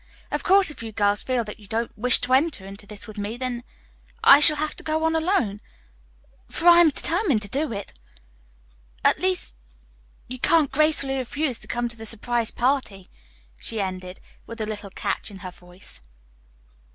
[0.31, 3.19] Of course, if you girls feel that you don't wish to enter into this with
[3.19, 3.63] me, then
[4.23, 5.61] I shall have to go on alone,
[6.49, 7.99] for I am determined to do it.
[9.05, 9.53] At least
[10.27, 13.11] you can't gracefully refuse to come to the surprise party,"
[13.57, 16.01] she ended, with a little catch in her voice.